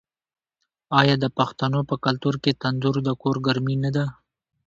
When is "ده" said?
3.95-4.05